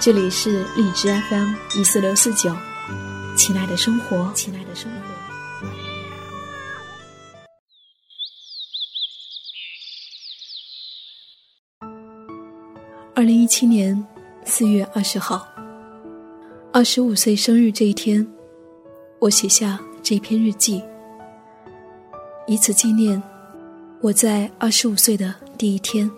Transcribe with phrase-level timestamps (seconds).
[0.00, 2.50] 这里是荔枝 FM 一四六四九，
[3.36, 4.98] 亲爱的生活，亲爱的生活。
[13.14, 14.02] 二零一七年
[14.46, 15.46] 四月二十号，
[16.72, 18.26] 二十五岁生日这一天，
[19.18, 20.82] 我写下这篇日记，
[22.46, 23.22] 以此纪念
[24.00, 26.10] 我在二十五岁的第一天。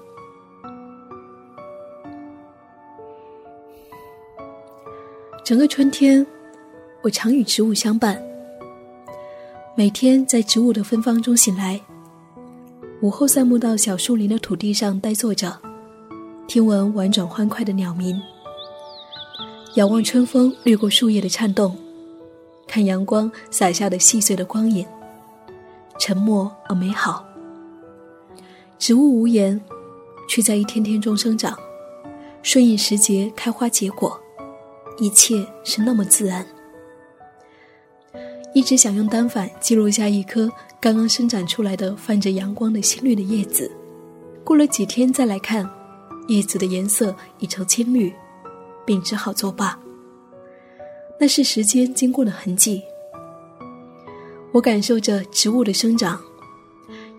[5.52, 6.26] 整个春天，
[7.02, 8.18] 我常与植物相伴。
[9.74, 11.78] 每天在植物的芬芳中醒来，
[13.02, 15.54] 午后散步到小树林的土地上呆坐着，
[16.48, 18.18] 听闻婉转欢快的鸟鸣，
[19.74, 21.76] 仰望春风掠过树叶的颤动，
[22.66, 24.86] 看阳光洒下的细碎的光影，
[25.98, 27.22] 沉默而美好。
[28.78, 29.60] 植物无言，
[30.30, 31.54] 却在一天天中生长，
[32.42, 34.18] 顺应时节开花结果。
[35.02, 36.46] 一切是那么自然。
[38.54, 40.48] 一直想用单反记录下一颗
[40.80, 43.68] 刚刚生长出来的泛着阳光的新绿的叶子，
[44.44, 45.68] 过了几天再来看，
[46.28, 48.14] 叶子的颜色已成青绿，
[48.86, 49.76] 并只好作罢。
[51.18, 52.80] 那是时间经过的痕迹。
[54.52, 56.20] 我感受着植物的生长，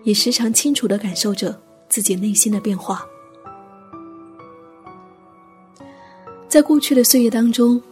[0.04, 3.06] 也时常清楚地感受着自己内心的变化。
[6.54, 7.82] 在过去的岁月当中，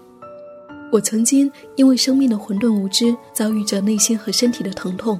[0.92, 5.18] 我曾经因为生命的混沌无知，遭遇着内心和身体的疼痛，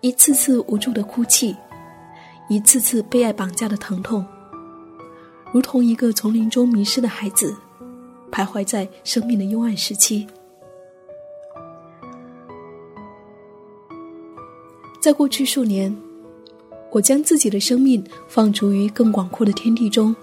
[0.00, 1.56] 一次次无助的哭泣，
[2.48, 4.24] 一次次被爱绑架的疼痛，
[5.52, 7.52] 如同一个丛林中迷失的孩子，
[8.30, 10.24] 徘徊在生命的幽暗时期。
[15.00, 15.92] 在过去数年，
[16.92, 20.14] 我将自己的生命放逐于更广阔的天地中。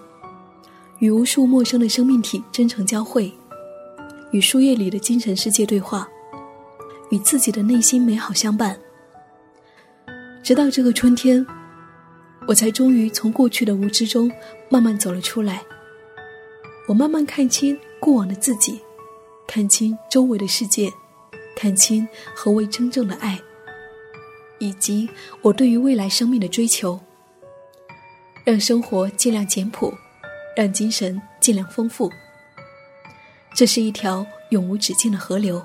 [1.02, 3.34] 与无数陌生的生命体真诚交汇，
[4.30, 6.08] 与书页里的精神世界对话，
[7.10, 8.80] 与自己的内心美好相伴。
[10.44, 11.44] 直到这个春天，
[12.48, 14.32] 我才终于从过去的无知中
[14.70, 15.64] 慢慢走了出来。
[16.88, 18.80] 我慢慢看清过往的自己，
[19.48, 20.88] 看清周围的世界，
[21.56, 23.40] 看清何为真正的爱，
[24.60, 25.10] 以及
[25.42, 27.00] 我对于未来生命的追求。
[28.46, 29.92] 让生活尽量简朴。
[30.56, 32.12] 让精神尽量丰富。
[33.54, 35.62] 这是一条永无止境的河流。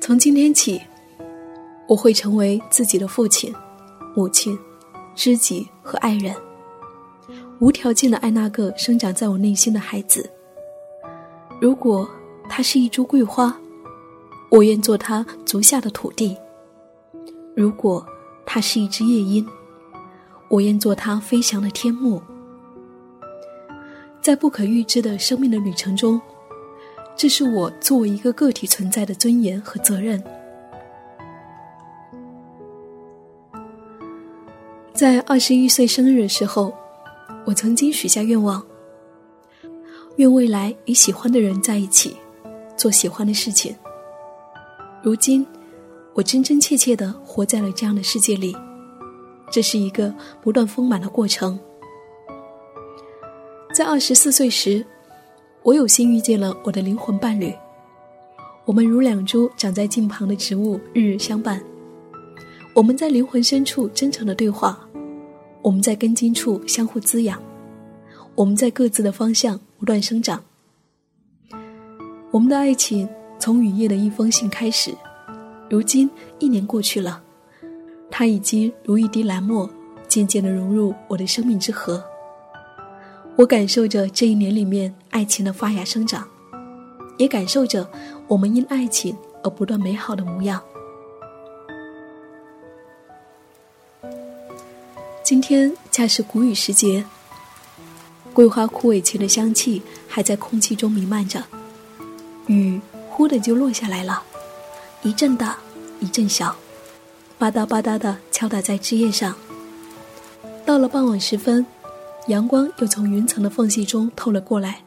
[0.00, 0.80] 从今天起，
[1.86, 3.54] 我会成为自己的父亲、
[4.16, 4.58] 母亲、
[5.14, 6.34] 知己和爱人，
[7.60, 10.28] 无条件的爱那个生长在我内心的孩子。
[11.60, 12.08] 如果
[12.48, 13.56] 他是一株桂花，
[14.50, 16.36] 我愿做他足下的土地；
[17.54, 18.04] 如果
[18.44, 19.46] 他是一只夜莺，
[20.52, 22.20] 我愿做它飞翔的天幕，
[24.20, 26.20] 在不可预知的生命的旅程中，
[27.16, 30.22] 这是我作为一个个体存在的尊严和责任。
[34.92, 36.74] 在二十一岁生日的时候，
[37.46, 38.62] 我曾经许下愿望：
[40.16, 42.14] 愿未来与喜欢的人在一起，
[42.76, 43.74] 做喜欢的事情。
[45.02, 45.46] 如今，
[46.12, 48.54] 我真真切切的活在了这样的世界里。
[49.52, 51.60] 这是一个不断丰满的过程。
[53.72, 54.84] 在二十四岁时，
[55.62, 57.54] 我有幸遇见了我的灵魂伴侣，
[58.64, 61.62] 我们如两株长在近旁的植物，日日相伴。
[62.74, 64.80] 我们在灵魂深处真诚的对话，
[65.60, 67.40] 我们在根茎处相互滋养，
[68.34, 70.42] 我们在各自的方向不断生长。
[72.30, 73.06] 我们的爱情
[73.38, 74.94] 从雨夜的一封信开始，
[75.68, 76.08] 如今
[76.38, 77.22] 一年过去了。
[78.14, 79.68] 它已经如一滴蓝墨，
[80.06, 82.04] 渐渐地融入我的生命之河。
[83.36, 86.28] 我感受着这一年里面爱情的发芽生长，
[87.16, 87.90] 也感受着
[88.28, 90.62] 我们因爱情而不断美好的模样。
[95.24, 97.02] 今天恰是谷雨时节，
[98.34, 101.42] 桂花枯萎前的香气还在空气中弥漫着，
[102.46, 102.78] 雨
[103.08, 104.22] 忽的就落下来了，
[105.02, 105.56] 一阵大，
[105.98, 106.54] 一阵小。
[107.42, 109.34] 吧嗒吧嗒的敲打在枝叶上。
[110.64, 111.66] 到了傍晚时分，
[112.28, 114.80] 阳光又从云层的缝隙中透了过来，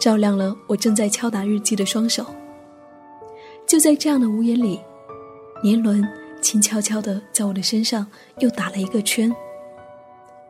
[0.00, 2.24] 照亮了我正在敲打日记的双手。
[3.66, 4.80] 就在这样的屋檐里，
[5.62, 6.02] 年轮
[6.40, 8.06] 轻悄悄地在我的身上
[8.38, 9.30] 又打了一个圈。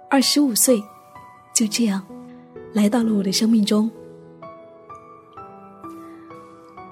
[0.09, 0.81] 二十五岁，
[1.53, 2.01] 就这样
[2.73, 3.91] 来到了我的生命中。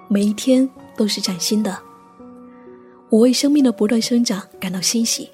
[0.09, 1.79] 每一天都是崭新的，
[3.15, 5.31] 我为生命的不断生长感到欣喜，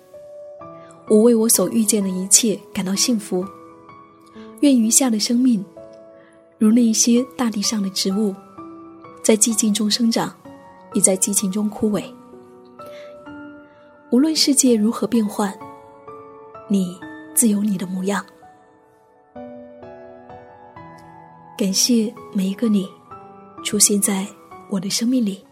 [1.09, 3.43] 我为我所遇见的一切感到幸福。
[4.61, 5.65] 愿余下的生命，
[6.59, 8.35] 如那一些大地上的植物，
[9.23, 10.31] 在寂静中生长。
[10.93, 12.03] 也在激情中枯萎。
[14.11, 15.57] 无论世界如何变幻，
[16.69, 16.99] 你
[17.33, 18.27] 自有你的模样。
[21.57, 22.89] 感谢每一个你，
[23.63, 24.27] 出现在
[24.69, 25.45] 我的生命里。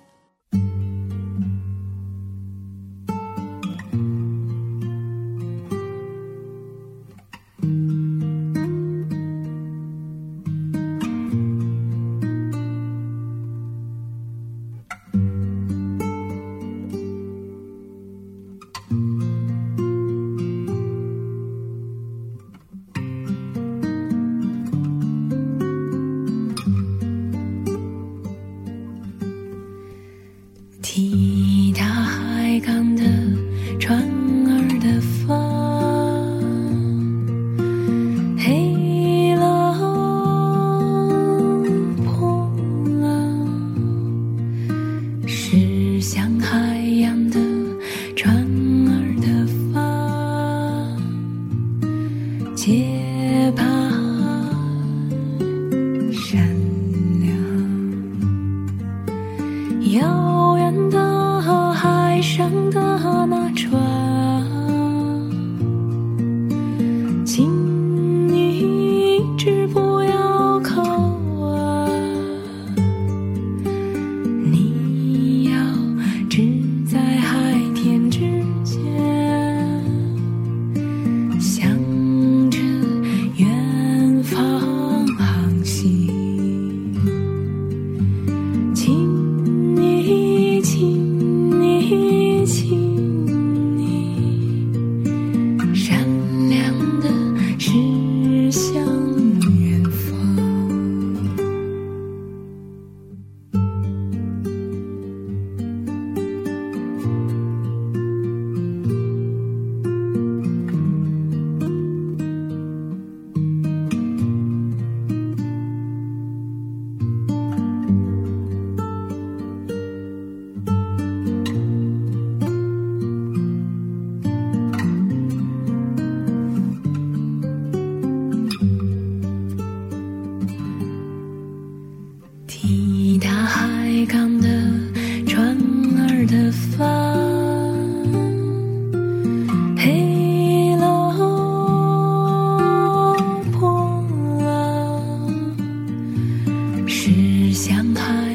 [146.88, 148.27] 是想海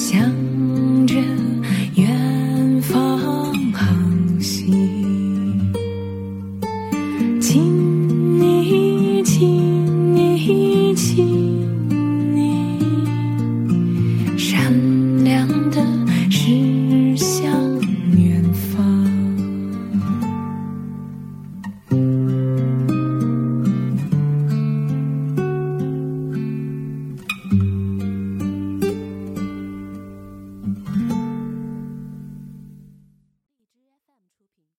[0.00, 0.39] 想